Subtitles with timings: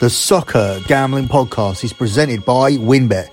[0.00, 3.30] The Soccer Gambling Podcast is presented by WynnBET.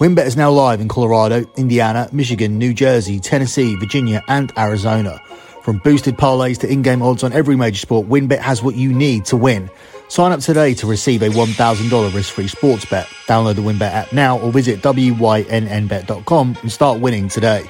[0.00, 5.20] WynnBET is now live in Colorado, Indiana, Michigan, New Jersey, Tennessee, Virginia, and Arizona.
[5.60, 9.26] From boosted parlays to in-game odds on every major sport, WynnBET has what you need
[9.26, 9.68] to win.
[10.08, 13.06] Sign up today to receive a $1,000 risk-free sports bet.
[13.26, 17.68] Download the WynnBET app now or visit wynnbet.com and start winning today.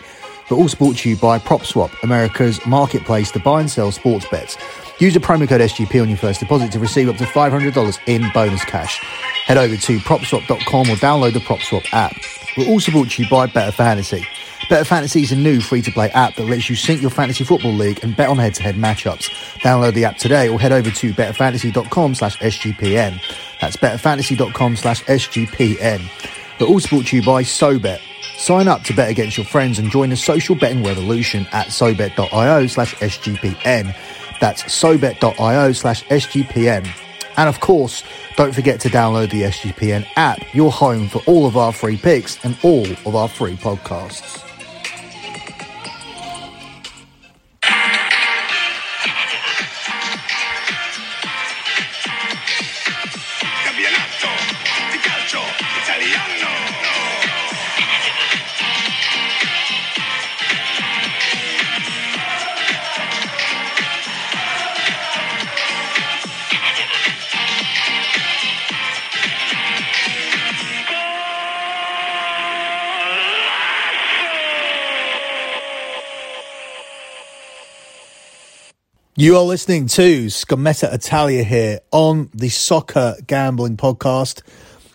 [0.48, 4.56] But all brought to you by PropSwap, America's marketplace to buy and sell sports bets.
[4.98, 8.24] Use the promo code SGP on your first deposit to receive up to $500 in
[8.32, 8.98] bonus cash.
[9.44, 12.16] Head over to propswap.com or download the PropSwap app.
[12.56, 14.26] We're also brought to you by Better Fantasy.
[14.70, 18.00] Better Fantasy is a new free-to-play app that lets you sync your fantasy football league
[18.02, 19.28] and bet on head-to-head matchups.
[19.60, 23.20] Download the app today or head over to betterfantasy.com slash SGPN.
[23.60, 26.08] That's betterfantasy.com slash SGPN.
[26.58, 28.00] We're also brought to you by SoBet.
[28.38, 32.66] Sign up to bet against your friends and join the social betting revolution at sobet.io
[32.66, 33.94] slash SGPN.
[34.40, 36.88] That's sobet.io slash SGPN.
[37.36, 38.02] And of course,
[38.36, 42.42] don't forget to download the SGPN app, your home for all of our free picks
[42.44, 44.45] and all of our free podcasts.
[79.18, 84.42] You are listening to Scommessa Italia here on the Soccer Gambling Podcast.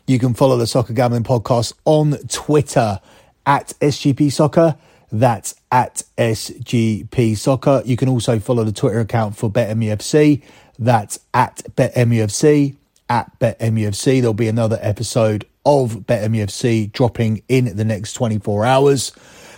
[0.06, 3.00] You can follow the Soccer Gambling Podcast on Twitter
[3.48, 4.78] at SGP Soccer.
[5.12, 7.82] That's at SGP Soccer.
[7.84, 10.44] You can also follow the Twitter account for BetMUFC.
[10.78, 12.76] That's at BetMUFC.
[13.10, 14.22] At BetMUFC.
[14.22, 19.14] There'll be another episode of BetMUFC dropping in the next 24 hours.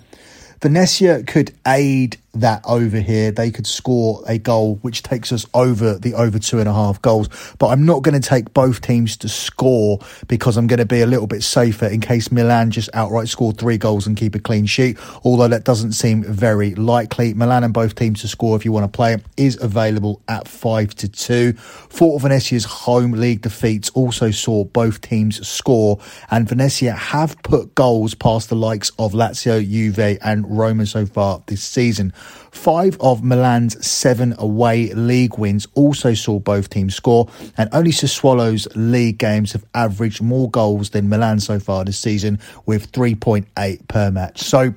[0.63, 3.31] Venezia could aid that over here.
[3.31, 7.01] They could score a goal, which takes us over the over two and a half
[7.03, 7.29] goals.
[7.59, 11.01] But I'm not going to take both teams to score because I'm going to be
[11.01, 14.39] a little bit safer in case Milan just outright score three goals and keep a
[14.39, 14.99] clean sheet.
[15.25, 17.35] Although that doesn't seem very likely.
[17.35, 20.95] Milan and both teams to score if you want to play is available at five
[20.97, 21.53] to two.
[21.53, 25.99] Thought Venezia's home league defeats also saw both teams score,
[26.31, 31.43] and Venezia have put goals past the likes of Lazio, Juve, and Roma so far
[31.47, 32.13] this season.
[32.51, 38.69] Five of Milan's seven away league wins also saw both teams score, and only Sassuolo's
[38.77, 44.11] league games have averaged more goals than Milan so far this season, with 3.8 per
[44.11, 44.41] match.
[44.43, 44.75] So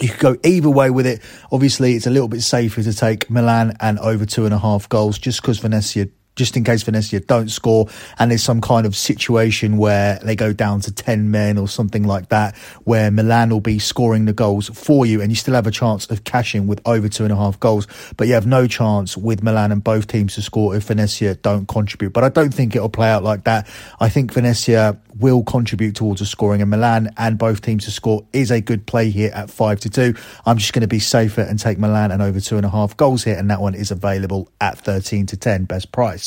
[0.00, 1.20] you could go either way with it.
[1.52, 4.88] Obviously, it's a little bit safer to take Milan and over two and a half
[4.88, 7.88] goals just because Venezia just in case Venezia don't score
[8.18, 12.04] and there's some kind of situation where they go down to 10 men or something
[12.04, 15.66] like that, where Milan will be scoring the goals for you and you still have
[15.66, 17.86] a chance of cashing with over two and a half goals.
[18.16, 21.66] But you have no chance with Milan and both teams to score if Venezia don't
[21.66, 22.12] contribute.
[22.12, 23.68] But I don't think it'll play out like that.
[24.00, 28.26] I think Venezia will contribute towards a scoring and Milan and both teams to score
[28.32, 30.14] is a good play here at five to two.
[30.44, 32.96] I'm just going to be safer and take Milan and over two and a half
[32.96, 33.36] goals here.
[33.36, 36.23] And that one is available at 13 to 10 best price.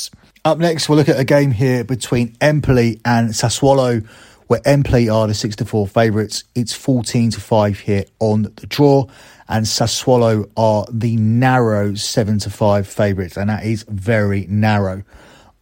[0.47, 4.07] Up next, we'll look at a game here between Empoli and Sassuolo,
[4.47, 6.45] where Empoli are the 6 to 4 favourites.
[6.55, 9.07] It's 14 to 5 here on the draw,
[9.49, 15.03] and Sassuolo are the narrow 7 to 5 favourites, and that is very narrow.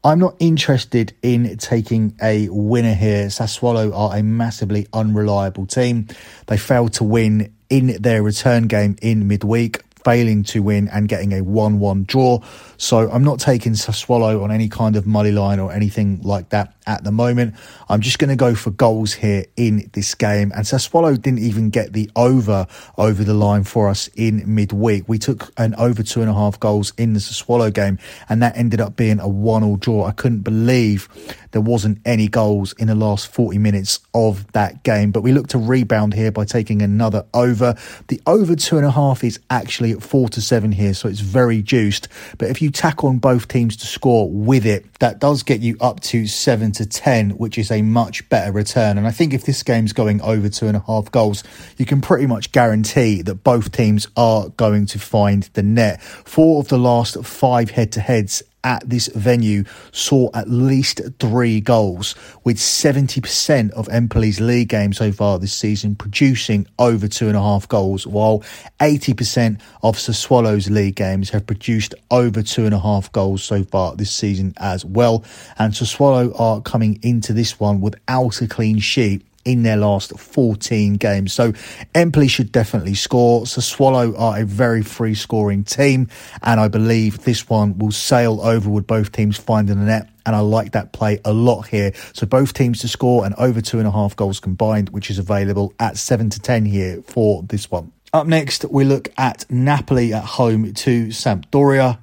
[0.04, 3.26] I'm not interested in taking a winner here.
[3.30, 6.10] Sassuolo are a massively unreliable team.
[6.46, 11.34] They failed to win in their return game in midweek failing to win and getting
[11.34, 12.40] a 1 1 draw.
[12.78, 16.75] So I'm not taking Sassuolo on any kind of money line or anything like that
[16.88, 17.56] at the moment.
[17.90, 20.52] I'm just going to go for goals here in this game.
[20.56, 22.68] And Sassuolo didn't even get the over
[22.98, 25.08] over the line for us in midweek.
[25.08, 28.00] We took an over two and a half goals in the Sassuolo game,
[28.30, 30.06] and that ended up being a one all draw.
[30.06, 31.10] I couldn't believe
[31.52, 35.12] there wasn't any goals in the last 40 minutes of that game.
[35.12, 37.76] But we look to rebound here by taking another over.
[38.10, 41.22] The over two and a half is actually at four to seven here, so it's
[41.22, 42.10] very juiced.
[42.38, 45.78] But if you tack on both teams to score with it, that does get you
[45.80, 48.98] up to seven to 10, which is a much better return.
[48.98, 51.44] And I think if this game's going over two and a half goals,
[51.78, 56.02] you can pretty much guarantee that both teams are going to find the net.
[56.02, 59.64] Four of the last five head to heads at this venue
[59.94, 65.96] saw at least three goals, with 70% of Empoli's league games so far this season
[65.96, 68.40] producing over two and a half goals, while
[68.82, 73.96] 80% of Sassuolo's league games have produced over two and a half goals so far
[73.96, 75.24] this season as well.
[75.60, 80.96] And Sassuolo are coming into this one without a clean sheet in their last 14
[80.96, 81.32] games.
[81.32, 81.54] So
[81.94, 83.44] Empoli should definitely score.
[83.44, 86.10] Sassuolo are a very free scoring team,
[86.42, 90.10] and I believe this one will sail over with both teams finding the net.
[90.26, 91.94] And I like that play a lot here.
[92.14, 95.20] So both teams to score and over two and a half goals combined, which is
[95.20, 97.92] available at seven to 10 here for this one.
[98.12, 102.00] Up next, we look at Napoli at home to Sampdoria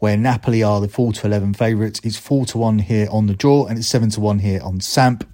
[0.00, 2.00] where Napoli are the 4 to 11 favourites.
[2.02, 4.80] It's 4 to 1 here on the draw and it's 7 to 1 here on
[4.80, 5.29] Samp.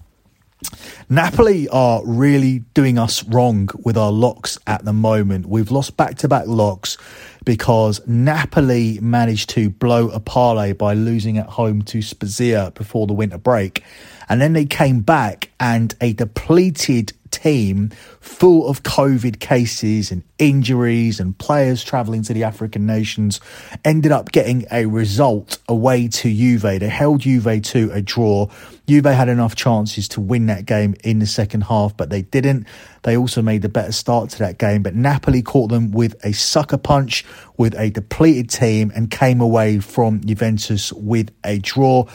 [1.08, 5.46] Napoli are really doing us wrong with our locks at the moment.
[5.46, 6.96] We've lost back to back locks
[7.44, 13.12] because Napoli managed to blow a parlay by losing at home to Spezia before the
[13.12, 13.84] winter break.
[14.28, 17.90] And then they came back and a depleted team
[18.20, 23.40] full of COVID cases and injuries and players travelling to the African nations
[23.84, 26.62] ended up getting a result away to Juve.
[26.62, 28.48] They held Juve to a draw.
[28.86, 32.66] Juve had enough chances to win that game in the second half, but they didn't.
[33.02, 36.32] They also made a better start to that game, but Napoli caught them with a
[36.32, 37.24] sucker punch
[37.56, 42.06] with a depleted team and came away from Juventus with a draw.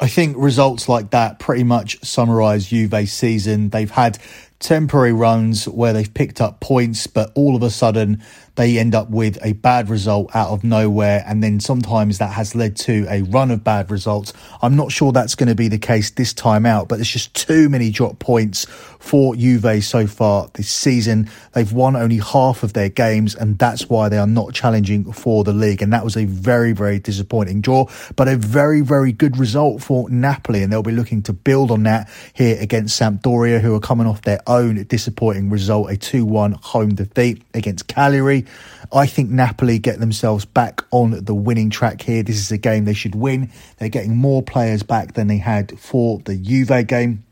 [0.00, 3.70] I think results like that pretty much summarise Juve's season.
[3.70, 4.18] They've had
[4.60, 8.22] temporary runs where they've picked up points, but all of a sudden
[8.56, 11.24] they end up with a bad result out of nowhere.
[11.26, 14.34] And then sometimes that has led to a run of bad results.
[14.60, 17.34] I'm not sure that's going to be the case this time out, but there's just
[17.34, 18.66] too many drop points
[18.98, 21.30] for Juve so far this season.
[21.54, 25.42] They've won only half of their games, and that's why they are not challenging for
[25.42, 25.80] the league.
[25.80, 30.10] And that was a very, very disappointing draw, but a very, very good result for
[30.10, 30.62] Napoli.
[30.62, 34.20] And they'll be looking to build on that here against Sampdoria, who are coming off
[34.20, 38.44] their own disappointing result, a 2 1 home defeat against Cagliari.
[38.92, 42.24] I think Napoli get themselves back on the winning track here.
[42.24, 43.50] This is a game they should win.
[43.78, 47.24] They're getting more players back than they had for the Juve game.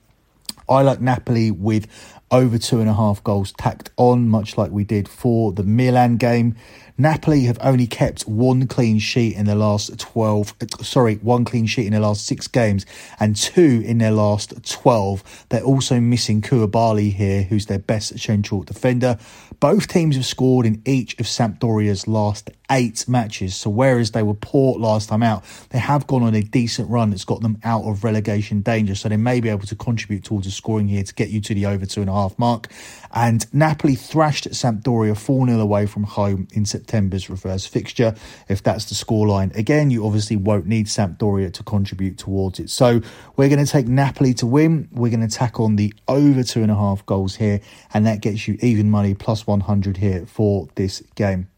[0.69, 1.89] I like Napoli with
[2.31, 6.19] over two and a half goals tacked on, much like we did for the Milan
[6.19, 6.55] game.
[7.01, 11.87] Napoli have only kept one clean sheet in the last 12, sorry, one clean sheet
[11.87, 12.85] in the last six games
[13.21, 15.47] and two in their last 12.
[15.49, 19.17] They're also missing Koulibaly here, who's their best central defender.
[19.61, 23.57] Both teams have scored in each of Sampdoria's last eight matches.
[23.57, 27.11] So whereas they were poor last time out, they have gone on a decent run
[27.11, 28.95] that's got them out of relegation danger.
[28.95, 31.55] So they may be able to contribute towards a scoring here to get you to
[31.55, 32.69] the over two and a half mark.
[33.13, 38.15] And Napoli thrashed Sampdoria 4 0 away from home in September's reverse fixture.
[38.49, 42.71] If that's the scoreline, again, you obviously won't need Sampdoria to contribute towards it.
[42.71, 43.03] So
[43.37, 44.89] we're going to take Napoli to win.
[44.91, 47.61] We're going to tack on the over two and a half goals here,
[47.93, 51.49] and that gets you even money plus 100 here for this game.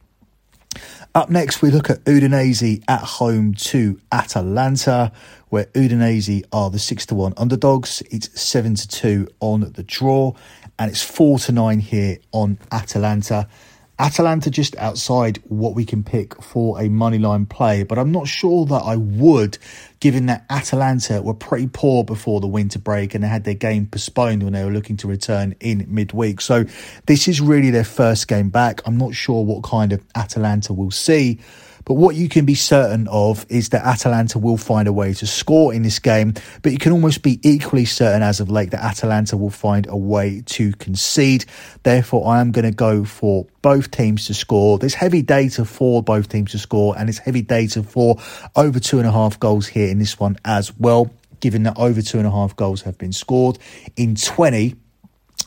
[1.14, 5.12] Up next, we look at Udinese at home to Atalanta,
[5.48, 8.02] where Udinese are the six to one underdogs.
[8.10, 10.34] It's seven to two on the draw,
[10.78, 13.48] and it's four to nine here on Atalanta.
[14.00, 18.64] Atalanta just outside what we can pick for a moneyline play, but I'm not sure
[18.64, 19.58] that I would,
[20.00, 23.86] given that Atalanta were pretty poor before the winter break and they had their game
[23.86, 26.40] postponed when they were looking to return in midweek.
[26.40, 26.64] So
[27.04, 28.80] this is really their first game back.
[28.86, 31.38] I'm not sure what kind of Atalanta we'll see.
[31.90, 35.26] But what you can be certain of is that Atalanta will find a way to
[35.26, 36.34] score in this game.
[36.62, 39.96] But you can almost be equally certain as of late that Atalanta will find a
[39.96, 41.46] way to concede.
[41.82, 44.78] Therefore, I am going to go for both teams to score.
[44.78, 48.18] There's heavy data for both teams to score, and it's heavy data for
[48.54, 51.10] over two and a half goals here in this one as well.
[51.40, 53.58] Given that over two and a half goals have been scored
[53.96, 54.76] in 20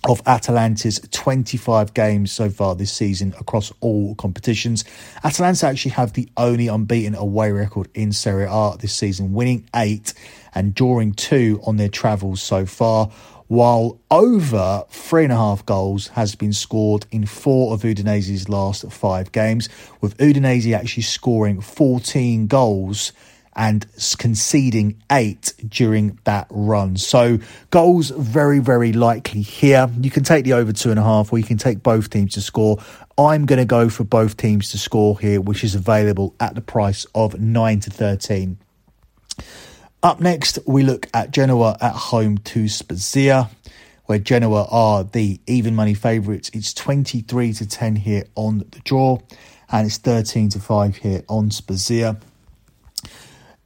[0.08, 4.84] of Atalanta's 25 games so far this season across all competitions.
[5.24, 10.14] Atalanta actually have the only unbeaten away record in Serie A this season, winning eight
[10.54, 13.08] and drawing two on their travels so far.
[13.48, 18.90] While over three and a half goals has been scored in four of Udinese's last
[18.92, 19.70] five games,
[20.02, 23.14] with Udinese actually scoring 14 goals
[23.56, 23.86] and
[24.18, 26.98] conceding eight during that run.
[26.98, 29.90] So goals very, very likely here.
[30.00, 32.34] You can take the over two and a half, or you can take both teams
[32.34, 32.78] to score.
[33.18, 36.62] I'm going to go for both teams to score here, which is available at the
[36.62, 38.58] price of nine to thirteen.
[40.04, 43.50] Up next, we look at Genoa at home to Spezia,
[44.06, 46.52] where Genoa are the even money favourites.
[46.54, 49.20] It's 23 to 10 here on the draw,
[49.72, 52.18] and it's 13 to 5 here on Spezia.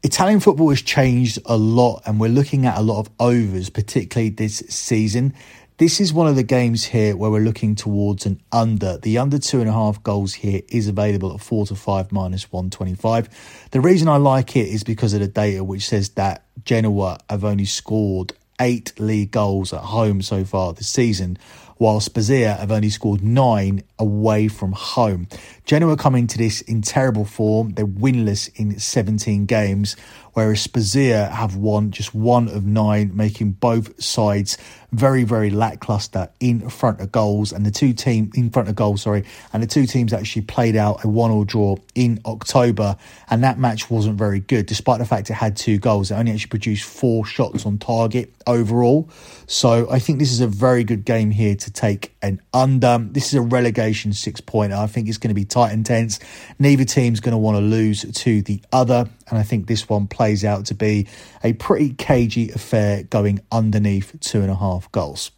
[0.03, 4.29] Italian football has changed a lot, and we're looking at a lot of overs, particularly
[4.29, 5.33] this season.
[5.77, 8.97] This is one of the games here where we're looking towards an under.
[8.97, 12.51] The under two and a half goals here is available at four to five minus
[12.51, 13.69] 125.
[13.71, 17.43] The reason I like it is because of the data, which says that Genoa have
[17.43, 21.37] only scored eight league goals at home so far this season,
[21.77, 25.27] while Spezia have only scored nine away from home.
[25.67, 27.71] Genoa come into this in terrible form.
[27.71, 29.97] They're winless in 17 games,
[30.31, 34.57] whereas Spezia have won just one of nine, making both sides
[34.93, 37.51] very, very lackluster in front of goals.
[37.51, 40.77] And the two team in front of goals, sorry, and the two teams actually played
[40.77, 42.95] out a one-all draw in October,
[43.29, 46.11] and that match wasn't very good, despite the fact it had two goals.
[46.11, 49.09] It only actually produced four shots on target overall.
[49.47, 52.99] So I think this is a very good game here to take an under.
[53.11, 54.75] This is a relegation six pointer.
[54.75, 56.19] I think it's going to be tight and tense.
[56.59, 59.09] Neither team's going to want to lose to the other.
[59.27, 61.07] And I think this one plays out to be
[61.43, 65.31] a pretty cagey affair going underneath two and a half goals.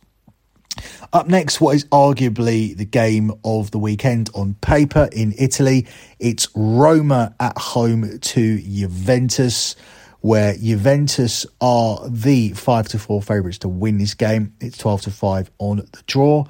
[1.13, 5.87] Up next, what is arguably the game of the weekend on paper in Italy.
[6.19, 9.77] It's Roma at home to Juventus,
[10.19, 14.53] where Juventus are the 5 to 4 favourites to win this game.
[14.59, 16.45] It's 12 to 5 on the draw,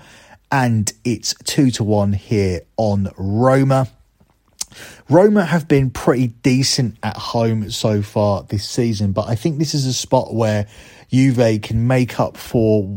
[0.51, 3.87] and it's 2 to 1 here on Roma.
[5.09, 9.73] Roma have been pretty decent at home so far this season, but I think this
[9.73, 10.67] is a spot where
[11.11, 12.87] Juve can make up for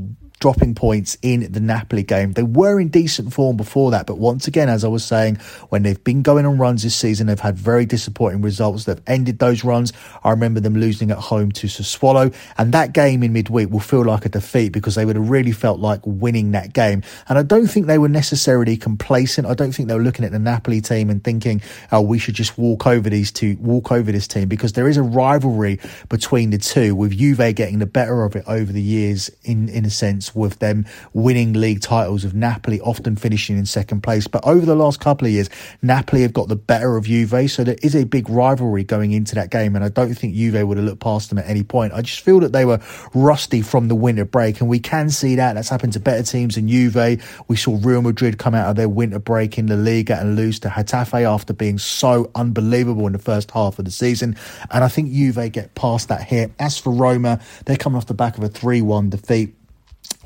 [0.42, 2.32] dropping points in the Napoli game.
[2.32, 5.36] They were in decent form before that, but once again, as I was saying,
[5.68, 8.84] when they've been going on runs this season, they've had very disappointing results.
[8.84, 9.92] They've ended those runs.
[10.24, 14.04] I remember them losing at home to Sassuolo, and that game in midweek will feel
[14.04, 17.04] like a defeat because they would have really felt like winning that game.
[17.28, 19.46] And I don't think they were necessarily complacent.
[19.46, 22.34] I don't think they were looking at the Napoli team and thinking, "Oh, we should
[22.34, 26.50] just walk over these two, walk over this team," because there is a rivalry between
[26.50, 29.90] the two, with Juve getting the better of it over the years, in in a
[29.90, 34.26] sense with them winning league titles, of Napoli often finishing in second place.
[34.26, 35.48] But over the last couple of years,
[35.82, 39.34] Napoli have got the better of Juve, so there is a big rivalry going into
[39.34, 41.92] that game, and I don't think Juve would have looked past them at any point.
[41.92, 42.80] I just feel that they were
[43.14, 45.54] rusty from the winter break, and we can see that.
[45.54, 47.22] That's happened to better teams than Juve.
[47.48, 50.58] We saw Real Madrid come out of their winter break in the Liga and lose
[50.60, 54.36] to Getafe after being so unbelievable in the first half of the season,
[54.70, 56.50] and I think Juve get past that here.
[56.58, 59.54] As for Roma, they're coming off the back of a 3 1 defeat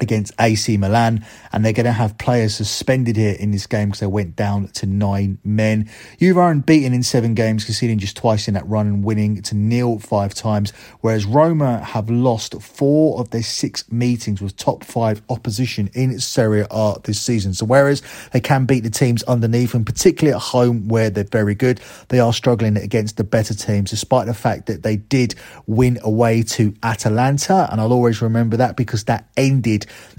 [0.01, 4.01] against AC Milan, and they're going to have players suspended here in this game because
[4.01, 5.89] they went down to nine men.
[6.19, 9.55] Juve are unbeaten in seven games, conceding just twice in that run and winning to
[9.55, 15.23] nil five times, whereas Roma have lost four of their six meetings with top five
[15.31, 17.55] opposition in Serie A this season.
[17.55, 18.03] So whereas
[18.33, 22.21] they can beat the teams underneath, and particularly at home where they're very good, they
[22.21, 25.35] are struggling against the better teams, despite the fact that they did
[25.67, 29.66] win away to Atalanta, and I'll always remember that because that ended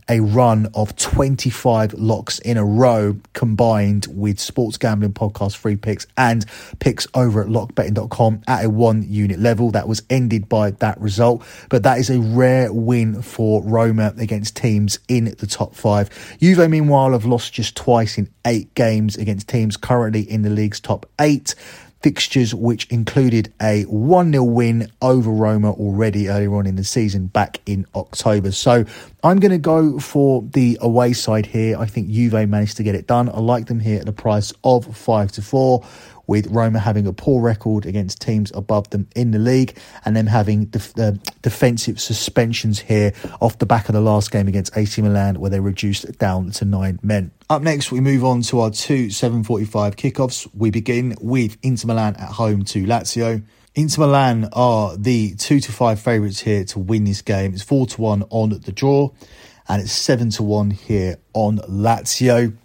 [0.10, 6.08] a run of 25 locks in a row combined with sports gambling podcast free picks
[6.18, 6.46] and
[6.80, 9.72] picks over at lockbetting.com at a one unit level.
[9.72, 14.56] That was ended by that result, but that is a rare win for Roma against
[14.56, 16.10] teams in the top five.
[16.39, 20.80] Juve, meanwhile, have lost just twice in eight games against teams currently in the league's
[20.80, 21.56] top eight
[22.01, 27.27] fixtures, which included a 1 0 win over Roma already earlier on in the season
[27.27, 28.51] back in October.
[28.51, 28.86] So
[29.24, 31.77] I'm going to go for the away side here.
[31.77, 33.30] I think Juve managed to get it done.
[33.30, 35.86] I like them here at the price of 5 to 4
[36.27, 40.27] with Roma having a poor record against teams above them in the league and them
[40.27, 45.01] having def- uh, defensive suspensions here off the back of the last game against AC
[45.01, 47.31] Milan where they reduced down to nine men.
[47.50, 50.48] Up next, we move on to our two 7.45 kickoffs.
[50.53, 53.43] We begin with Inter Milan at home to Lazio.
[53.74, 57.53] Inter Milan are the two to five favourites here to win this game.
[57.53, 59.12] It's four to one on the draw,
[59.69, 62.57] and it's seven to one here on Lazio.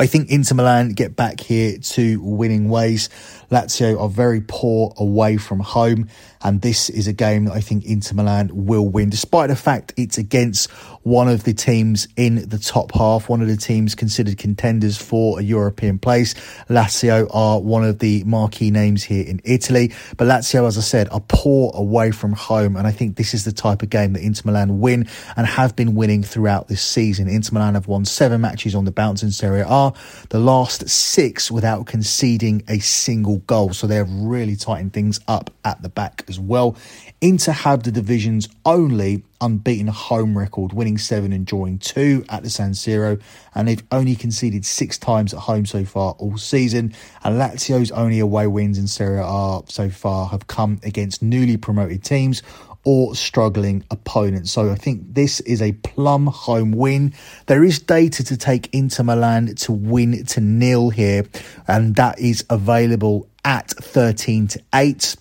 [0.00, 3.10] I think Inter Milan get back here to winning ways.
[3.50, 6.08] Lazio are very poor away from home,
[6.42, 9.92] and this is a game that I think Inter Milan will win, despite the fact
[9.96, 10.70] it's against
[11.02, 15.40] one of the teams in the top half, one of the teams considered contenders for
[15.40, 16.34] a European place.
[16.68, 21.08] Lazio are one of the marquee names here in Italy, but Lazio, as I said,
[21.10, 24.22] are poor away from home, and I think this is the type of game that
[24.22, 27.28] Inter Milan win and have been winning throughout this season.
[27.28, 29.92] Inter Milan have won seven matches on the bounce in Serie A,
[30.28, 35.50] the last six without conceding a single goal, so they have really tightened things up
[35.64, 36.76] at the back as well.
[37.20, 42.50] Inter have the division's only unbeaten home record, winning seven and drawing two at the
[42.50, 43.20] San Siro,
[43.54, 46.94] and they've only conceded six times at home so far all season.
[47.24, 52.04] And Lazio's only away wins in Serie A so far have come against newly promoted
[52.04, 52.42] teams
[52.84, 54.50] or struggling opponents.
[54.50, 57.12] So I think this is a plum home win.
[57.46, 61.26] There is data to take Inter Milan to win to nil here,
[61.68, 65.16] and that is available at 13 to 8.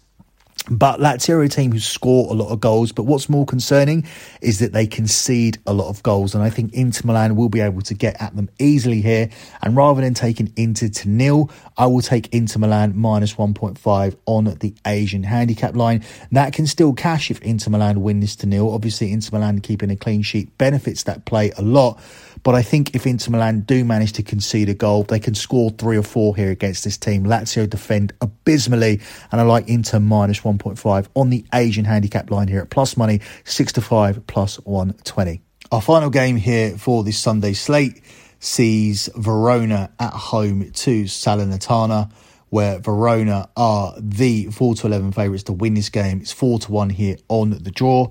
[0.70, 2.92] But Lazio are a team who score a lot of goals.
[2.92, 4.06] But what's more concerning
[4.42, 6.36] is that they concede a lot of goals.
[6.36, 9.30] And I think Inter Milan will be able to get at them easily here.
[9.62, 14.46] And rather than taking Inter to nil, I will take Inter Milan minus 1.5 on
[14.46, 16.04] the Asian handicap line.
[16.32, 18.74] That can still cash if Inter Milan win this to nil.
[18.74, 22.00] Obviously, Inter Milan keeping a clean sheet benefits that play a lot.
[22.44, 25.72] But I think if Inter Milan do manage to concede a goal, they can score
[25.72, 27.26] three or four here against this team.
[27.26, 29.02] Lazio defend abysmally,
[29.32, 33.22] and I like Inter minus 1.5 on the Asian handicap line here at plus money,
[33.46, 35.42] 6 to 5 plus 120.
[35.72, 38.02] Our final game here for this Sunday slate
[38.40, 42.12] sees Verona at home to Salernitana
[42.50, 46.22] where Verona are the 4 to 11 favourites to win this game.
[46.22, 48.10] It's 4 to 1 here on the draw,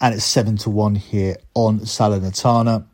[0.00, 2.86] and it's 7 to 1 here on Salernitana.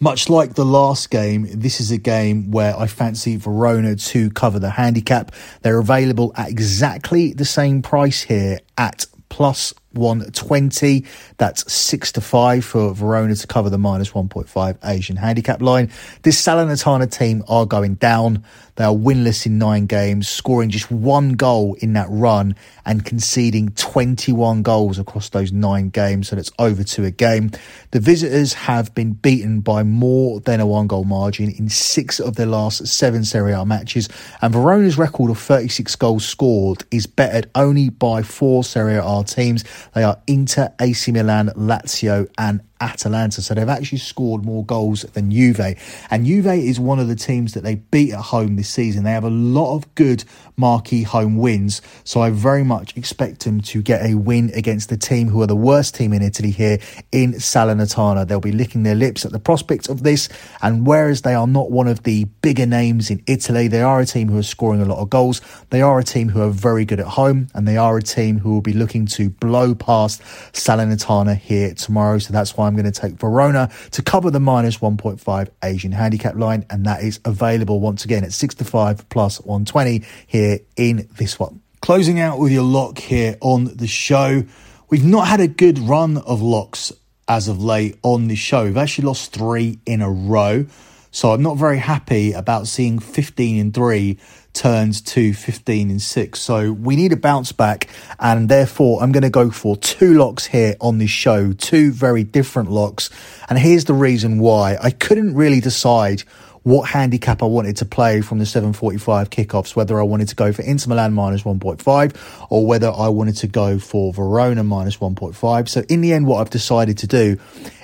[0.00, 4.58] Much like the last game, this is a game where I fancy Verona to cover
[4.58, 5.32] the handicap.
[5.62, 11.04] They're available at exactly the same price here at plus 120.
[11.38, 15.90] That's 6 to 5 for Verona to cover the minus 1.5 Asian handicap line.
[16.22, 18.44] This Salernitana team are going down.
[18.76, 22.54] They are winless in nine games, scoring just one goal in that run
[22.84, 26.28] and conceding 21 goals across those nine games.
[26.28, 27.50] So that's over to a game.
[27.92, 32.36] The visitors have been beaten by more than a one goal margin in six of
[32.36, 34.10] their last seven Serie A matches.
[34.42, 39.64] And Verona's record of 36 goals scored is bettered only by four Serie A teams.
[39.94, 43.42] They are Inter, AC Milan, Lazio, and Atalanta.
[43.42, 45.76] So they've actually scored more goals than Juve.
[46.10, 49.04] And Juve is one of the teams that they beat at home this season.
[49.04, 50.24] They have a lot of good
[50.56, 51.82] marquee home wins.
[52.04, 55.46] So I very much expect them to get a win against the team who are
[55.46, 56.78] the worst team in Italy here
[57.12, 58.26] in Salernitana.
[58.26, 60.28] They'll be licking their lips at the prospect of this.
[60.62, 64.06] And whereas they are not one of the bigger names in Italy, they are a
[64.06, 65.40] team who are scoring a lot of goals.
[65.70, 68.38] They are a team who are very good at home and they are a team
[68.38, 72.18] who will be looking to blow past Salernitana here tomorrow.
[72.18, 76.36] So that's why I'm going to take Verona to cover the minus 1.5 Asian handicap
[76.36, 76.66] line.
[76.68, 81.38] And that is available once again at 6 to 5 plus 120 here in this
[81.38, 81.62] one.
[81.80, 84.44] Closing out with your lock here on the show.
[84.88, 86.92] We've not had a good run of locks
[87.28, 88.64] as of late on the show.
[88.64, 90.66] We've actually lost three in a row.
[91.10, 94.18] So I'm not very happy about seeing 15 and 3
[94.56, 96.40] turned to 15 and 6.
[96.40, 97.88] So we need a bounce back,
[98.18, 102.24] and therefore I'm going to go for two locks here on this show, two very
[102.24, 103.10] different locks.
[103.48, 106.22] And here's the reason why I couldn't really decide
[106.62, 110.52] what handicap I wanted to play from the 7:45 kickoffs, whether I wanted to go
[110.52, 112.16] for Inter Milan minus 1.5
[112.50, 115.68] or whether I wanted to go for Verona minus 1.5.
[115.68, 117.38] So in the end, what I've decided to do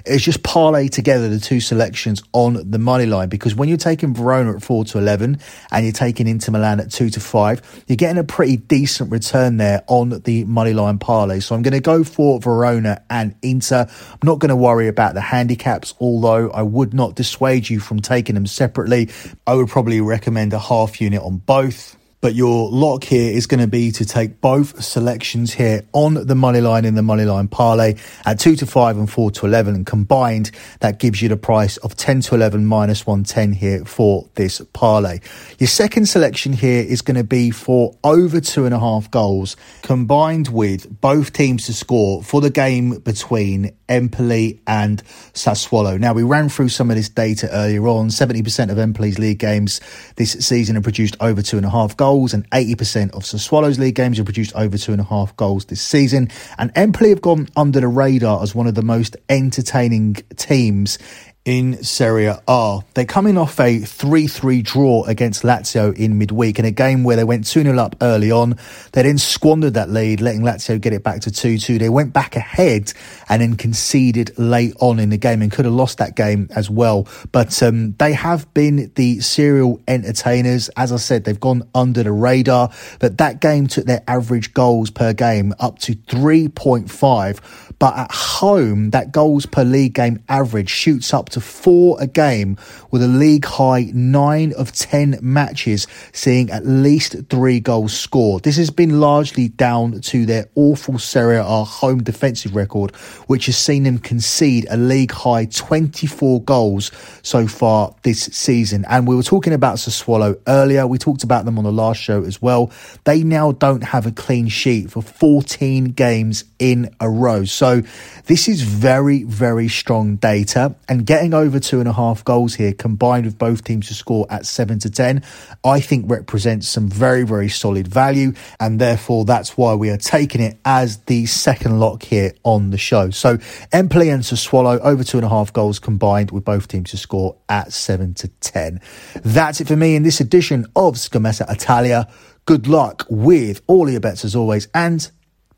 [0.07, 4.15] is just parlay together the two selections on the money line because when you're taking
[4.15, 5.39] Verona at 4 to 11
[5.71, 9.57] and you're taking Inter Milan at 2 to 5, you're getting a pretty decent return
[9.57, 11.41] there on the money line parlay.
[11.41, 13.87] So I'm going to go for Verona and Inter.
[13.89, 18.01] I'm not going to worry about the handicaps, although I would not dissuade you from
[18.01, 19.11] taking them separately.
[19.47, 21.97] I would probably recommend a half unit on both.
[22.23, 26.37] But your lock here is going to be to take both selections here on the
[26.37, 29.75] money line in the money line parlay at 2 to 5 and 4 to 11.
[29.75, 34.29] And combined, that gives you the price of 10 to 11 minus 110 here for
[34.37, 35.19] this parlay.
[35.59, 39.57] Your second selection here is going to be for over two and a half goals
[39.83, 45.03] combined with both teams to score for the game between Empoli and
[45.35, 45.99] Sassuolo.
[45.99, 48.09] Now, we ran through some of this data earlier on.
[48.09, 49.81] 70% of Empoli's league games
[50.17, 53.95] this season have produced over two and a half goals, and 80% of Sassuolo's league
[53.95, 56.29] games have produced over two and a half goals this season.
[56.59, 60.99] And Empoli have gone under the radar as one of the most entertaining teams
[61.45, 62.81] in Serie A.
[62.95, 67.17] They're coming off a 3 3 draw against Lazio in midweek in a game where
[67.17, 68.57] they went 2 0 up early on.
[68.93, 71.79] They then squandered that lead, letting Lazio get it back to 2 2.
[71.79, 72.93] They went back ahead
[73.29, 76.71] and then conceded late on in the game and could have lost that game as
[76.71, 77.09] well.
[77.33, 80.69] But um, they have been the serial entertainers.
[80.77, 84.91] As I said, they've gone under the radar, but that game took their average goals
[84.91, 91.13] per game up to 3.5 but at home, that goals per league game average shoots
[91.13, 92.57] up to four a game
[92.91, 98.43] with a league high nine of 10 matches seeing at least three goals scored.
[98.43, 102.95] This has been largely down to their awful Serie A home defensive record,
[103.27, 106.91] which has seen them concede a league high 24 goals
[107.23, 108.85] so far this season.
[108.89, 110.87] And we were talking about Sassuolo earlier.
[110.87, 112.71] We talked about them on the last show as well.
[113.05, 117.45] They now don't have a clean sheet for 14 games in a row.
[117.45, 117.83] So
[118.27, 120.75] this is very, very strong data.
[120.89, 124.27] And getting over two and a half goals here, combined with both teams to score
[124.31, 125.23] at seven to 10,
[125.65, 128.33] I think represents some very, very solid value.
[128.59, 132.79] And therefore, that's why we are taking it as the second lock here on the
[132.79, 133.11] show.
[133.11, 133.39] So
[133.73, 137.37] Empoli and Sassuolo over two and a half goals combined with both teams to score
[137.49, 138.81] at seven to 10.
[139.23, 142.09] That's it for me in this edition of Scommessa Italia.
[142.45, 145.09] Good luck with all your bets as always, and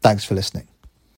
[0.02, 0.73] thanks for listening.